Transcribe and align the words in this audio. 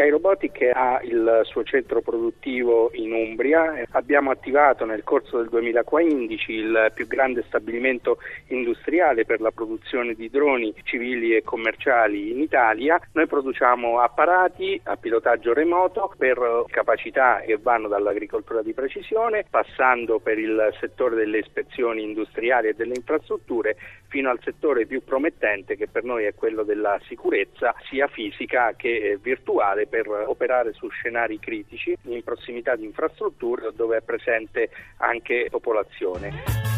Sky 0.00 0.08
Robotic 0.08 0.70
ha 0.72 0.98
il 1.02 1.42
suo 1.44 1.62
centro 1.62 2.00
produttivo 2.00 2.90
in 2.94 3.12
Umbria. 3.12 3.84
Abbiamo 3.90 4.30
attivato 4.30 4.86
nel 4.86 5.04
corso 5.04 5.36
del 5.36 5.50
2015 5.50 6.52
il 6.52 6.92
più 6.94 7.06
grande 7.06 7.44
stabilimento 7.46 8.16
industriale 8.46 9.26
per 9.26 9.42
la 9.42 9.50
produzione 9.50 10.14
di 10.14 10.30
droni 10.30 10.72
civili 10.84 11.36
e 11.36 11.42
commerciali 11.42 12.30
in 12.30 12.40
Italia. 12.40 12.98
Noi 13.12 13.26
produciamo 13.26 14.00
apparati 14.00 14.80
a 14.84 14.96
pilotaggio 14.96 15.52
remoto 15.52 16.14
per 16.16 16.64
capacità 16.68 17.42
che 17.44 17.58
vanno 17.60 17.86
dall'agricoltura 17.86 18.62
di 18.62 18.72
precisione, 18.72 19.44
passando 19.50 20.18
per 20.18 20.38
il 20.38 20.74
settore 20.80 21.14
delle 21.14 21.40
ispezioni 21.40 22.04
industriali 22.04 22.68
e 22.68 22.72
delle 22.72 22.94
infrastrutture, 22.94 23.76
fino 24.08 24.30
al 24.30 24.40
settore 24.42 24.86
più 24.86 25.04
promettente 25.04 25.76
che 25.76 25.88
per 25.88 26.04
noi 26.04 26.24
è 26.24 26.34
quello 26.34 26.62
della 26.62 26.98
sicurezza 27.06 27.74
sia 27.90 28.08
fisica 28.08 28.72
che 28.74 29.18
virtuale 29.20 29.88
per 29.90 30.06
operare 30.08 30.72
su 30.72 30.88
scenari 30.88 31.38
critici 31.38 31.94
in 32.04 32.22
prossimità 32.22 32.76
di 32.76 32.84
infrastrutture 32.84 33.72
dove 33.74 33.98
è 33.98 34.00
presente 34.00 34.70
anche 34.98 35.48
popolazione. 35.50 36.70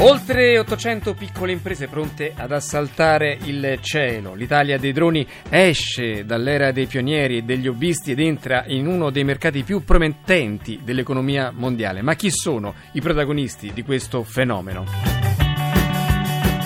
Oltre 0.00 0.56
800 0.60 1.14
piccole 1.14 1.50
imprese 1.50 1.88
pronte 1.88 2.32
ad 2.36 2.52
assaltare 2.52 3.36
il 3.46 3.80
cielo. 3.80 4.34
L'Italia 4.34 4.78
dei 4.78 4.92
droni 4.92 5.26
esce 5.50 6.24
dall'era 6.24 6.70
dei 6.70 6.86
pionieri 6.86 7.38
e 7.38 7.42
degli 7.42 7.66
hobbisti 7.66 8.12
ed 8.12 8.20
entra 8.20 8.62
in 8.68 8.86
uno 8.86 9.10
dei 9.10 9.24
mercati 9.24 9.64
più 9.64 9.82
promettenti 9.82 10.82
dell'economia 10.84 11.50
mondiale. 11.52 12.00
Ma 12.02 12.14
chi 12.14 12.30
sono 12.30 12.74
i 12.92 13.00
protagonisti 13.00 13.72
di 13.72 13.82
questo 13.82 14.22
fenomeno? 14.22 15.17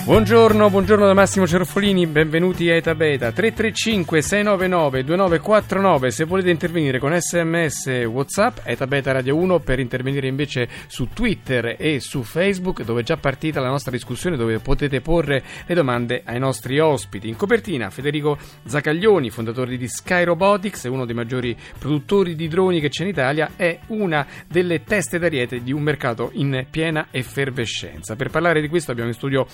Buongiorno, 0.05 0.69
buongiorno 0.69 1.05
da 1.05 1.13
Massimo 1.13 1.47
Cerfolini, 1.47 2.05
benvenuti 2.07 2.69
a 2.69 2.75
Eta 2.75 2.93
Beta 2.93 3.31
335 3.31 4.21
699 4.21 5.03
2949 5.05 6.11
se 6.11 6.25
volete 6.25 6.49
intervenire 6.49 6.99
con 6.99 7.17
sms 7.17 8.03
whatsapp 8.07 8.57
Eta 8.63 8.85
Beta 8.85 9.13
Radio 9.13 9.37
1 9.37 9.59
per 9.59 9.79
intervenire 9.79 10.27
invece 10.27 10.67
su 10.87 11.07
Twitter 11.13 11.77
e 11.79 12.01
su 12.01 12.23
Facebook 12.23 12.83
dove 12.83 12.99
è 12.99 13.03
già 13.05 13.15
partita 13.15 13.61
la 13.61 13.69
nostra 13.69 13.91
discussione 13.91 14.35
dove 14.35 14.59
potete 14.59 14.99
porre 14.99 15.41
le 15.65 15.73
domande 15.73 16.21
ai 16.25 16.37
nostri 16.37 16.79
ospiti. 16.79 17.29
In 17.29 17.37
copertina 17.37 17.89
Federico 17.89 18.37
Zacaglioni, 18.65 19.29
fondatore 19.29 19.77
di 19.77 19.87
Sky 19.87 20.25
Robotics, 20.25 20.83
uno 20.83 21.05
dei 21.05 21.15
maggiori 21.15 21.55
produttori 21.79 22.35
di 22.35 22.49
droni 22.49 22.81
che 22.81 22.89
c'è 22.89 23.03
in 23.03 23.09
Italia, 23.09 23.51
è 23.55 23.79
una 23.87 24.27
delle 24.49 24.83
teste 24.83 25.17
d'ariete 25.17 25.63
di 25.63 25.71
un 25.71 25.81
mercato 25.81 26.31
in 26.33 26.65
piena 26.69 27.07
effervescenza. 27.09 28.17
Per 28.17 28.29
parlare 28.29 28.59
di 28.59 28.67
questo 28.67 28.91
abbiamo 28.91 29.07
in 29.07 29.15
studio 29.15 29.47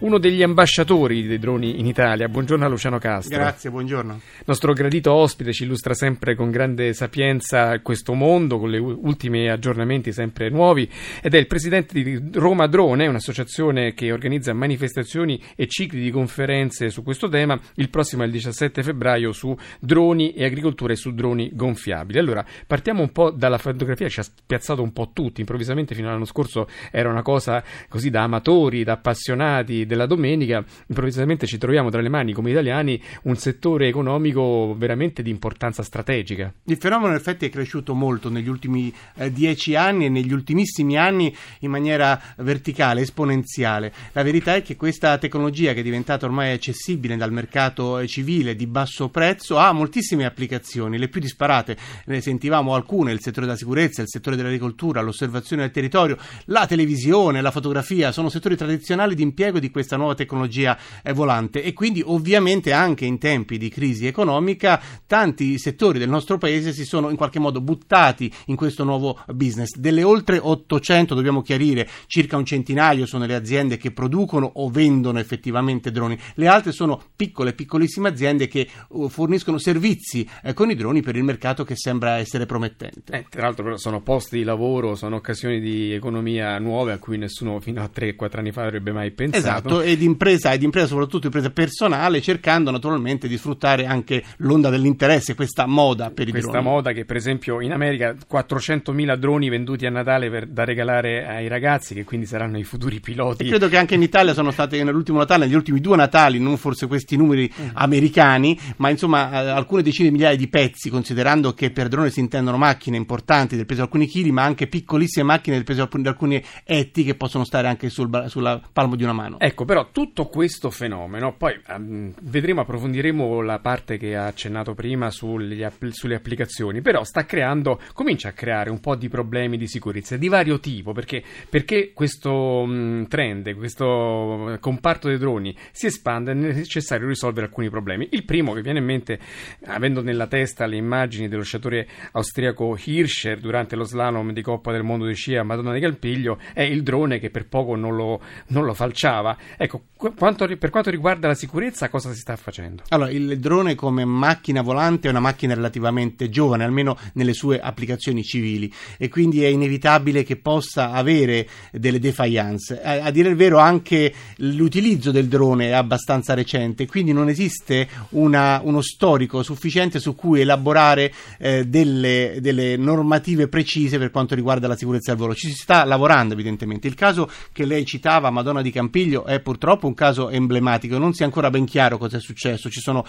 uno 0.00 0.18
degli 0.18 0.42
ambasciatori 0.42 1.26
dei 1.26 1.38
droni 1.38 1.78
in 1.80 1.86
Italia. 1.86 2.28
Buongiorno 2.28 2.66
a 2.66 2.68
Luciano 2.68 2.98
Castro. 2.98 3.36
Grazie, 3.36 3.70
buongiorno. 3.70 4.12
Il 4.14 4.44
nostro 4.44 4.72
gradito 4.74 5.12
ospite 5.12 5.52
ci 5.52 5.64
illustra 5.64 5.94
sempre 5.94 6.34
con 6.34 6.50
grande 6.50 6.92
sapienza 6.92 7.78
questo 7.80 8.12
mondo, 8.12 8.58
con 8.58 8.70
gli 8.70 8.76
ultimi 8.76 9.48
aggiornamenti 9.48 10.12
sempre 10.12 10.50
nuovi, 10.50 10.88
ed 11.22 11.34
è 11.34 11.38
il 11.38 11.46
presidente 11.46 12.02
di 12.02 12.20
Roma 12.34 12.66
Drone, 12.66 13.06
un'associazione 13.06 13.94
che 13.94 14.12
organizza 14.12 14.52
manifestazioni 14.52 15.40
e 15.54 15.66
cicli 15.66 16.02
di 16.02 16.10
conferenze 16.10 16.90
su 16.90 17.02
questo 17.02 17.28
tema. 17.28 17.58
Il 17.76 17.88
prossimo 17.88 18.22
è 18.22 18.26
il 18.26 18.32
17 18.32 18.82
febbraio 18.82 19.32
su 19.32 19.56
droni 19.80 20.32
e 20.34 20.44
agricoltura 20.44 20.92
e 20.92 20.96
su 20.96 21.14
droni 21.14 21.50
gonfiabili. 21.54 22.18
Allora, 22.18 22.44
partiamo 22.66 23.00
un 23.00 23.12
po' 23.12 23.30
dalla 23.30 23.58
fotografia, 23.58 24.08
ci 24.08 24.20
ha 24.20 24.24
spiazzato 24.24 24.82
un 24.82 24.92
po' 24.92 25.10
tutti, 25.14 25.40
improvvisamente 25.40 25.94
fino 25.94 26.08
all'anno 26.08 26.26
scorso 26.26 26.68
era 26.90 27.08
una 27.08 27.22
cosa 27.22 27.62
così 27.88 28.10
da 28.10 28.22
amatori, 28.22 28.84
da 28.84 28.92
appassionati 28.92 29.85
della 29.86 30.06
domenica, 30.06 30.64
improvvisamente 30.88 31.46
ci 31.46 31.58
troviamo 31.58 31.90
tra 31.90 32.00
le 32.00 32.08
mani 32.08 32.32
come 32.32 32.50
italiani 32.50 33.00
un 33.22 33.36
settore 33.36 33.88
economico 33.88 34.74
veramente 34.76 35.22
di 35.22 35.30
importanza 35.30 35.82
strategica. 35.82 36.52
Il 36.64 36.76
fenomeno 36.76 37.10
in 37.10 37.16
effetti 37.16 37.46
è 37.46 37.50
cresciuto 37.50 37.94
molto 37.94 38.28
negli 38.28 38.48
ultimi 38.48 38.92
eh, 39.16 39.32
dieci 39.32 39.74
anni 39.74 40.06
e 40.06 40.08
negli 40.08 40.32
ultimissimi 40.32 40.98
anni 40.98 41.34
in 41.60 41.70
maniera 41.70 42.20
verticale, 42.38 43.02
esponenziale. 43.02 43.92
La 44.12 44.22
verità 44.22 44.54
è 44.54 44.62
che 44.62 44.76
questa 44.76 45.16
tecnologia 45.18 45.72
che 45.72 45.80
è 45.80 45.82
diventata 45.82 46.26
ormai 46.26 46.52
accessibile 46.52 47.16
dal 47.16 47.32
mercato 47.32 48.06
civile 48.06 48.54
di 48.54 48.66
basso 48.66 49.08
prezzo 49.08 49.56
ha 49.58 49.72
moltissime 49.72 50.24
applicazioni, 50.24 50.98
le 50.98 51.08
più 51.08 51.20
disparate, 51.20 51.76
ne 52.06 52.20
sentivamo 52.20 52.74
alcune, 52.74 53.12
il 53.12 53.20
settore 53.20 53.46
della 53.46 53.58
sicurezza, 53.58 54.02
il 54.02 54.08
settore 54.08 54.36
dell'agricoltura, 54.36 55.00
l'osservazione 55.00 55.62
del 55.62 55.70
territorio, 55.70 56.18
la 56.46 56.66
televisione, 56.66 57.40
la 57.40 57.50
fotografia, 57.50 58.12
sono 58.12 58.28
settori 58.28 58.56
tradizionali 58.56 59.14
di 59.14 59.22
impiego 59.22 59.58
di 59.58 59.70
questa 59.76 59.98
nuova 59.98 60.14
tecnologia 60.14 60.78
volante 61.12 61.62
e 61.62 61.74
quindi 61.74 62.02
ovviamente 62.02 62.72
anche 62.72 63.04
in 63.04 63.18
tempi 63.18 63.58
di 63.58 63.68
crisi 63.68 64.06
economica 64.06 64.80
tanti 65.06 65.58
settori 65.58 65.98
del 65.98 66.08
nostro 66.08 66.38
paese 66.38 66.72
si 66.72 66.86
sono 66.86 67.10
in 67.10 67.16
qualche 67.16 67.38
modo 67.38 67.60
buttati 67.60 68.32
in 68.46 68.56
questo 68.56 68.84
nuovo 68.84 69.18
business. 69.34 69.76
Delle 69.76 70.02
oltre 70.02 70.38
800, 70.40 71.14
dobbiamo 71.14 71.42
chiarire, 71.42 71.86
circa 72.06 72.38
un 72.38 72.46
centinaio 72.46 73.04
sono 73.04 73.26
le 73.26 73.34
aziende 73.34 73.76
che 73.76 73.90
producono 73.90 74.50
o 74.54 74.70
vendono 74.70 75.18
effettivamente 75.18 75.90
droni, 75.90 76.18
le 76.36 76.46
altre 76.46 76.72
sono 76.72 76.98
piccole, 77.14 77.52
piccolissime 77.52 78.08
aziende 78.08 78.48
che 78.48 78.66
uh, 78.88 79.10
forniscono 79.10 79.58
servizi 79.58 80.26
eh, 80.42 80.54
con 80.54 80.70
i 80.70 80.74
droni 80.74 81.02
per 81.02 81.16
il 81.16 81.22
mercato 81.22 81.64
che 81.64 81.76
sembra 81.76 82.16
essere 82.16 82.46
promettente. 82.46 83.12
Eh, 83.12 83.26
tra 83.28 83.42
l'altro 83.42 83.62
però 83.62 83.76
sono 83.76 84.00
posti 84.00 84.38
di 84.38 84.44
lavoro, 84.44 84.94
sono 84.94 85.16
occasioni 85.16 85.60
di 85.60 85.92
economia 85.92 86.58
nuove 86.58 86.92
a 86.92 86.98
cui 86.98 87.18
nessuno 87.18 87.60
fino 87.60 87.82
a 87.82 87.90
3-4 87.94 88.38
anni 88.38 88.52
fa 88.52 88.62
avrebbe 88.62 88.92
mai 88.92 89.10
pensato. 89.10 89.36
Esatto 89.36 89.65
Esatto, 89.66 89.82
ed 89.82 90.02
impresa, 90.02 90.52
ed 90.52 90.62
impresa 90.62 90.86
soprattutto 90.86 91.26
impresa 91.26 91.50
personale, 91.50 92.20
cercando 92.20 92.70
naturalmente 92.70 93.28
di 93.28 93.36
sfruttare 93.36 93.86
anche 93.86 94.22
l'onda 94.38 94.70
dell'interesse, 94.70 95.34
questa 95.34 95.66
moda 95.66 96.10
per 96.10 96.28
i 96.28 96.30
questa 96.30 96.50
droni. 96.50 96.64
Questa 96.64 96.70
moda 96.70 96.92
che 96.92 97.04
per 97.04 97.16
esempio 97.16 97.60
in 97.60 97.72
America 97.72 98.14
400.000 98.14 99.16
droni 99.16 99.48
venduti 99.48 99.86
a 99.86 99.90
Natale 99.90 100.30
per, 100.30 100.46
da 100.46 100.64
regalare 100.64 101.26
ai 101.26 101.48
ragazzi, 101.48 101.94
che 101.94 102.04
quindi 102.04 102.26
saranno 102.26 102.58
i 102.58 102.64
futuri 102.64 103.00
piloti. 103.00 103.44
E 103.44 103.48
credo 103.48 103.68
che 103.68 103.76
anche 103.76 103.94
in 103.94 104.02
Italia 104.02 104.34
sono 104.34 104.50
state 104.50 104.82
nell'ultimo 104.82 105.18
Natale, 105.18 105.46
negli 105.46 105.54
ultimi 105.54 105.80
due 105.80 105.96
Natali, 105.96 106.38
non 106.38 106.56
forse 106.56 106.86
questi 106.86 107.16
numeri 107.16 107.50
mm. 107.50 107.68
americani, 107.74 108.58
ma 108.76 108.90
insomma 108.90 109.30
eh, 109.30 109.48
alcune 109.50 109.82
decine 109.82 110.08
di 110.08 110.14
migliaia 110.14 110.36
di 110.36 110.48
pezzi, 110.48 110.90
considerando 110.90 111.52
che 111.52 111.70
per 111.70 111.88
drone 111.88 112.10
si 112.10 112.20
intendono 112.20 112.56
macchine 112.56 112.96
importanti 112.96 113.56
del 113.56 113.66
peso 113.66 113.80
di 113.80 113.86
alcuni 113.86 114.06
chili, 114.06 114.30
ma 114.30 114.42
anche 114.42 114.66
piccolissime 114.66 115.24
macchine 115.24 115.56
del 115.56 115.64
peso 115.64 115.88
di 115.90 116.08
alcuni 116.08 116.42
etti 116.64 117.04
che 117.04 117.14
possono 117.14 117.44
stare 117.44 117.68
anche 117.68 117.88
sul, 117.88 118.24
sulla 118.28 118.60
palmo 118.72 118.96
di 118.96 119.02
una 119.02 119.12
mano. 119.12 119.38
Ecco, 119.38 119.55
però 119.64 119.90
tutto 119.90 120.26
questo 120.26 120.70
fenomeno, 120.70 121.34
poi 121.36 121.58
um, 121.68 122.12
vedremo, 122.22 122.60
approfondiremo 122.60 123.40
la 123.40 123.58
parte 123.58 123.96
che 123.96 124.16
ha 124.16 124.26
accennato 124.26 124.74
prima 124.74 125.10
sugli, 125.10 125.64
sulle 125.90 126.14
applicazioni, 126.14 126.80
però 126.80 127.04
sta 127.04 127.24
creando, 127.24 127.80
comincia 127.92 128.28
a 128.28 128.32
creare 128.32 128.70
un 128.70 128.80
po' 128.80 128.96
di 128.96 129.08
problemi 129.08 129.56
di 129.56 129.66
sicurezza 129.66 130.16
di 130.16 130.28
vario 130.28 130.60
tipo, 130.60 130.92
perché, 130.92 131.22
perché 131.48 131.92
questo 131.92 132.32
um, 132.32 133.06
trend, 133.08 133.54
questo 133.54 134.56
comparto 134.60 135.08
dei 135.08 135.18
droni 135.18 135.56
si 135.72 135.86
espande 135.86 136.32
è 136.32 136.34
necessario 136.34 137.06
risolvere 137.06 137.46
alcuni 137.46 137.70
problemi. 137.70 138.08
Il 138.12 138.24
primo 138.24 138.52
che 138.52 138.62
viene 138.62 138.78
in 138.78 138.84
mente, 138.84 139.18
avendo 139.66 140.02
nella 140.02 140.26
testa 140.26 140.66
le 140.66 140.76
immagini 140.76 141.28
dello 141.28 141.42
sciatore 141.42 141.86
austriaco 142.12 142.76
Hirscher 142.82 143.38
durante 143.38 143.76
lo 143.76 143.84
slalom 143.84 144.32
di 144.32 144.42
Coppa 144.42 144.72
del 144.72 144.82
Mondo 144.82 145.06
di 145.06 145.14
sci 145.14 145.36
a 145.36 145.42
Madonna 145.42 145.72
di 145.72 145.80
Calpiglio, 145.80 146.38
è 146.52 146.62
il 146.62 146.82
drone 146.82 147.18
che 147.18 147.30
per 147.30 147.46
poco 147.46 147.74
non 147.74 147.94
lo, 147.94 148.20
non 148.48 148.64
lo 148.64 148.74
falciava. 148.74 149.36
Ecco, 149.56 149.84
quanto, 149.96 150.46
per 150.56 150.70
quanto 150.70 150.90
riguarda 150.90 151.28
la 151.28 151.34
sicurezza, 151.34 151.88
cosa 151.88 152.12
si 152.12 152.18
sta 152.20 152.36
facendo? 152.36 152.82
Allora, 152.88 153.10
il 153.10 153.38
drone 153.38 153.74
come 153.74 154.04
macchina 154.04 154.62
volante 154.62 155.06
è 155.08 155.10
una 155.10 155.20
macchina 155.20 155.54
relativamente 155.54 156.28
giovane, 156.28 156.64
almeno 156.64 156.98
nelle 157.14 157.32
sue 157.32 157.60
applicazioni 157.60 158.22
civili, 158.22 158.72
e 158.98 159.08
quindi 159.08 159.42
è 159.42 159.48
inevitabile 159.48 160.22
che 160.24 160.36
possa 160.36 160.92
avere 160.92 161.48
delle 161.72 161.98
defiance. 161.98 162.80
A, 162.82 163.04
a 163.04 163.10
dire 163.10 163.28
il 163.28 163.36
vero, 163.36 163.58
anche 163.58 164.12
l'utilizzo 164.36 165.10
del 165.10 165.28
drone 165.28 165.68
è 165.68 165.72
abbastanza 165.72 166.34
recente, 166.34 166.86
quindi 166.86 167.12
non 167.12 167.28
esiste 167.28 167.88
una, 168.10 168.60
uno 168.62 168.80
storico 168.80 169.42
sufficiente 169.42 169.98
su 169.98 170.14
cui 170.14 170.40
elaborare 170.40 171.12
eh, 171.38 171.66
delle, 171.66 172.38
delle 172.40 172.76
normative 172.76 173.48
precise 173.48 173.98
per 173.98 174.10
quanto 174.10 174.34
riguarda 174.34 174.68
la 174.68 174.76
sicurezza 174.76 175.12
del 175.12 175.20
volo. 175.20 175.34
Ci 175.34 175.48
si 175.48 175.54
sta 175.54 175.84
lavorando, 175.84 176.34
evidentemente. 176.34 176.86
Il 176.86 176.94
caso 176.94 177.30
che 177.52 177.64
lei 177.64 177.84
citava, 177.84 178.30
Madonna 178.30 178.62
di 178.62 178.70
Campiglio, 178.70 179.24
è 179.24 179.35
purtroppo 179.40 179.54
purtroppo 179.66 179.86
un 179.86 179.94
caso 179.94 180.30
emblematico, 180.30 180.98
non 180.98 181.12
si 181.12 181.22
è 181.22 181.24
ancora 181.24 181.50
ben 181.50 181.64
chiaro 181.64 181.98
cosa 181.98 182.18
è 182.18 182.20
successo, 182.20 182.68
sono, 182.70 183.04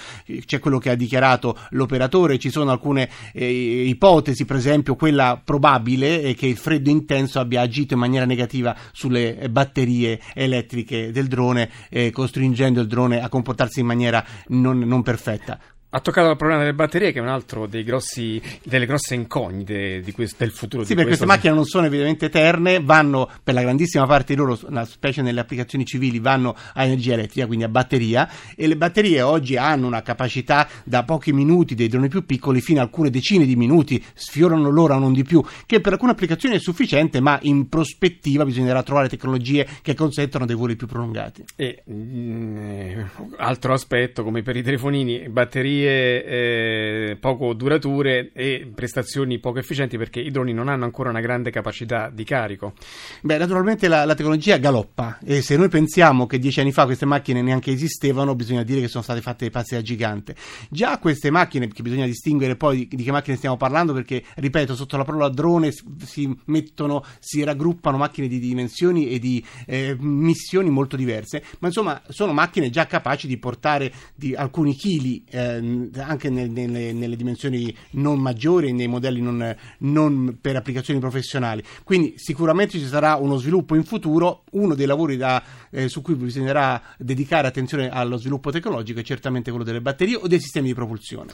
c'è 0.46 0.60
quello 0.60 0.80
che 0.80 0.90
ha 0.90 0.96
dichiarato 0.96 1.58
l'operatore, 1.72 2.40
ci 2.40 2.50
sono 2.50 2.72
alcune 2.72 3.10
eh, 3.34 3.84
ipotesi, 3.88 4.46
per 4.46 4.56
esempio 4.56 4.96
quella 4.96 5.40
probabile 5.44 6.22
è 6.22 6.36
che 6.36 6.48
il 6.48 6.58
freddo 6.58 6.90
intenso 6.90 7.40
abbia 7.40 7.62
agito 7.62 7.94
in 7.94 8.00
maniera 8.00 8.26
negativa 8.26 8.76
sulle 8.92 9.48
batterie 9.50 10.20
elettriche 10.34 11.12
del 11.12 11.28
drone, 11.28 11.70
eh, 11.90 12.12
costringendo 12.12 12.82
il 12.82 12.88
drone 12.88 13.22
a 13.22 13.30
comportarsi 13.30 13.82
in 13.82 13.86
maniera 13.86 14.26
non, 14.48 14.80
non 14.80 15.04
perfetta. 15.04 15.60
Ha 15.98 16.00
toccato 16.00 16.30
il 16.30 16.38
problema 16.38 16.62
delle 16.62 16.76
batterie, 16.76 17.12
che 17.12 17.18
è 17.18 17.22
un 17.24 17.28
altro 17.28 17.68
grossi, 17.68 18.40
delle 18.64 18.86
grosse 18.86 19.16
incognite 19.16 20.04
questo, 20.14 20.36
del 20.38 20.52
futuro. 20.52 20.84
Sì, 20.84 20.94
perché 20.94 21.08
queste 21.08 21.26
macchine 21.26 21.56
non 21.56 21.66
sono 21.66 21.88
evidentemente 21.88 22.28
eterne, 22.28 22.80
vanno 22.84 23.28
per 23.44 23.56
la 23.56 23.62
grandissima 23.62 24.06
parte 24.06 24.36
di 24.36 24.40
loro, 24.40 24.60
specie 24.86 25.24
nelle 25.24 25.40
applicazioni 25.40 25.86
civili, 25.86 26.20
vanno 26.20 26.56
a 26.76 26.84
energia 26.84 27.14
elettrica, 27.14 27.48
quindi 27.48 27.66
a 27.66 27.70
batteria, 27.70 28.30
e 28.56 28.68
le 28.68 28.78
batterie 28.78 29.24
oggi 29.24 29.58
hanno 29.58 29.88
una 29.88 30.04
capacità 30.04 30.68
da 30.84 31.04
pochi 31.04 31.34
minuti 31.34 31.74
dei 31.74 31.88
droni 31.88 32.10
più 32.10 32.28
piccoli 32.28 32.62
fino 32.62 32.80
a 32.80 32.84
alcune 32.84 33.10
decine 33.10 33.46
di 33.46 33.56
minuti, 33.56 34.04
sfiorano 34.14 34.70
l'ora 34.70 34.98
non 34.98 35.14
di 35.14 35.24
più, 35.24 35.44
che 35.66 35.82
per 35.82 35.94
alcune 35.94 36.12
applicazioni 36.12 36.58
è 36.58 36.60
sufficiente, 36.60 37.20
ma 37.22 37.40
in 37.42 37.70
prospettiva 37.70 38.46
bisognerà 38.46 38.84
trovare 38.84 39.10
tecnologie 39.10 39.68
che 39.82 39.96
consentono 39.96 40.46
dei 40.46 40.56
voli 40.56 40.76
più 40.76 40.86
prolungati. 40.86 41.44
E 41.56 41.82
mh, 41.84 41.92
mm, 41.92 43.02
altro 43.38 43.74
aspetto, 43.74 44.24
come 44.24 44.44
per 44.44 44.56
i 44.56 44.62
telefonini, 44.62 45.28
batterie 45.30 45.86
eh, 45.88 47.18
poco 47.20 47.54
durature 47.54 48.32
e 48.34 48.70
prestazioni 48.74 49.40
poco 49.40 49.60
efficienti 49.60 49.98
perché 49.98 50.20
i 50.20 50.32
droni 50.32 50.54
non 50.54 50.68
hanno 50.68 50.86
ancora 50.86 51.10
una 51.10 51.22
grande 51.22 51.52
capacità 51.52 52.10
di 52.10 52.24
carico. 52.24 52.74
Beh, 53.22 53.38
naturalmente 53.38 53.88
la, 53.88 54.06
la 54.06 54.16
tecnologia 54.16 54.58
galoppa 54.58 55.20
e 55.24 55.42
se 55.42 55.58
noi 55.58 55.70
pensiamo 55.70 56.26
che 56.26 56.40
dieci 56.40 56.60
anni 56.60 56.72
fa 56.72 56.86
queste 56.86 57.06
macchine 57.06 57.42
neanche 57.42 57.72
esistevano, 57.72 58.36
bisogna 58.36 58.64
dire 58.64 58.82
che 58.82 58.88
sono 58.88 59.04
state 59.04 59.22
fatte 59.22 59.40
dei 59.40 59.52
passi 59.52 59.76
da 59.76 59.82
gigante. 59.82 60.36
Già 60.70 60.98
queste 61.00 61.30
macchine, 61.30 61.68
che 61.68 61.82
bisogna 61.82 62.06
distinguere 62.06 62.56
poi 62.56 62.88
di, 62.88 63.04
che 63.04 63.12
macchine 63.12 63.38
stiamo 63.38 63.58
parlando, 63.58 63.94
perché 63.94 64.24
ripeto, 64.36 64.76
sotto 64.76 64.98
la 64.98 65.04
parola 65.04 65.30
drone 65.30 65.72
si 66.04 66.36
mettono, 66.46 67.04
si 67.20 67.44
raggruppano 67.44 67.98
macchine 67.98 68.28
di 68.28 68.40
dimensioni 68.40 69.10
e 69.10 69.20
di 69.20 69.44
eh, 69.66 69.96
missioni 70.00 70.70
molto 70.70 70.96
diverse, 70.96 71.44
ma 71.60 71.68
insomma 71.68 72.02
sono 72.10 72.34
macchine 72.34 72.70
già 72.70 72.86
capaci 72.86 73.28
di 73.28 73.38
portare 73.38 73.92
di 74.16 74.36
alcuni 74.36 74.74
chili 74.76 75.24
eh, 75.30 75.60
anche 75.98 76.30
nel, 76.30 76.50
nelle, 76.50 76.94
nelle, 76.94 77.16
dimensioni 77.16 77.76
non 77.92 78.20
maggiori 78.20 78.72
nei 78.74 78.88
modelli 78.88 79.22
non, 79.22 79.56
non, 79.80 80.38
per 80.40 80.56
applicazioni 80.56 81.00
professionali. 81.00 81.64
Quindi 81.84 82.14
sicuramente 82.18 82.78
ci 82.78 82.86
sarà 82.86 83.16
uno 83.16 83.38
sviluppo 83.38 83.76
in 83.76 83.84
futuro, 83.84 84.44
uno 84.52 84.76
dei 84.76 84.86
lavori 84.86 85.18
da, 85.18 85.42
eh, 85.70 85.88
su 85.90 86.02
cui 86.02 86.16
bisognerà 86.16 86.82
dedicare 86.98 87.48
attenzione 87.48 87.90
allo 87.90 88.18
sviluppo 88.18 88.52
tecnologico 88.52 89.00
è 89.00 89.04
certamente 89.04 89.50
quello 89.50 89.66
delle 89.66 89.82
batterie 89.82 90.16
o 90.16 90.28
dei 90.28 90.40
sistemi 90.40 90.68
di 90.68 90.74
propulsione. 90.74 91.32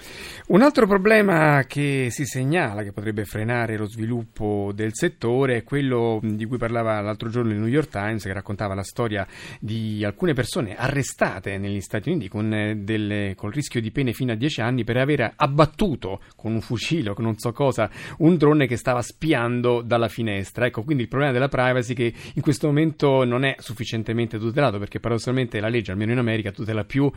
Un 0.48 0.62
altro 0.62 0.88
problema 0.88 1.64
che 1.66 2.08
si 2.10 2.26
segnala 2.26 2.84
che 2.84 2.92
potrebbe 2.92 3.26
frenare 3.26 3.78
lo 3.78 3.88
sviluppo 3.88 4.72
del 4.74 4.92
settore 4.94 5.58
è 5.58 5.64
quello 5.64 6.20
di 6.22 6.46
cui 6.46 6.58
parlava 6.58 7.02
l'altro 7.02 7.30
giorno 7.30 7.52
il 7.52 7.60
New 7.60 7.68
York 7.68 7.90
Times 7.90 8.24
che 8.24 8.34
raccontava 8.34 8.74
la 8.74 8.84
storia 8.84 9.28
di 9.60 10.04
alcune 10.04 10.34
persone 10.34 10.76
arrestate 10.76 11.58
negli 11.58 11.82
Stati 11.82 12.10
Uniti 12.10 12.28
con, 12.28 12.54
eh, 12.54 12.76
delle, 12.76 13.34
con 13.36 13.50
il 13.50 13.56
rischio 13.56 13.82
di 13.82 13.92
pene 13.92 14.14
fino 14.24 14.31
a 14.31 14.36
10 14.36 14.62
anni 14.62 14.84
per 14.86 14.98
aver 14.98 15.34
abbattuto 15.36 16.22
con 16.36 16.54
un 16.54 16.62
fucile 16.62 17.10
o 17.10 17.14
con 17.14 17.25
non 17.25 17.38
so 17.38 17.52
cosa 17.52 17.90
un 18.20 18.38
drone 18.38 18.68
che 18.68 18.78
stava 18.78 19.02
spiando 19.02 19.81
dalla 19.81 20.08
finestra. 20.08 20.66
Ecco, 20.66 20.84
quindi 20.84 21.04
il 21.04 21.10
problema 21.10 21.34
della 21.34 21.50
privacy 21.50 21.94
che 21.94 22.14
in 22.34 22.42
questo 22.42 22.68
momento 22.68 23.25
non 23.25 23.44
è 23.44 23.56
sufficientemente 23.60 24.40
tutelato 24.40 24.80
perché 24.80 25.00
paradossalmente 25.00 25.60
la 25.60 25.68
legge, 25.68 25.92
almeno 25.92 26.14
in 26.14 26.18
America, 26.20 26.52
tutela 26.52 26.86
più 26.86 27.12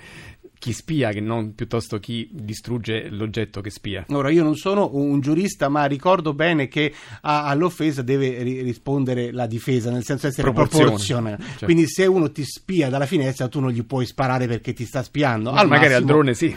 chi 0.66 0.72
spia 0.72 1.10
che 1.10 1.20
non 1.20 1.54
piuttosto 1.54 2.00
chi 2.00 2.28
distrugge 2.32 3.08
l'oggetto 3.08 3.60
che 3.60 3.70
spia. 3.70 4.04
Ora, 4.08 4.30
io 4.30 4.42
non 4.42 4.56
sono 4.56 4.90
un 4.94 5.20
giurista, 5.20 5.68
ma 5.68 5.84
ricordo 5.84 6.34
bene 6.34 6.66
che 6.66 6.92
a, 7.20 7.44
all'offesa 7.44 8.02
deve 8.02 8.42
ri- 8.42 8.62
rispondere 8.62 9.30
la 9.30 9.46
difesa, 9.46 9.92
nel 9.92 10.02
senso 10.02 10.26
essere 10.26 10.50
proporzionale. 10.50 11.38
Cioè. 11.38 11.66
Quindi 11.66 11.86
se 11.86 12.06
uno 12.06 12.32
ti 12.32 12.42
spia 12.42 12.88
dalla 12.88 13.06
finestra, 13.06 13.46
tu 13.46 13.60
non 13.60 13.70
gli 13.70 13.84
puoi 13.84 14.06
sparare 14.06 14.48
perché 14.48 14.72
ti 14.72 14.84
sta 14.84 15.04
spiando. 15.04 15.50
Al 15.50 15.68
magari 15.68 15.90
massimo, 15.90 15.98
al 15.98 16.04
drone 16.04 16.34
sì. 16.34 16.56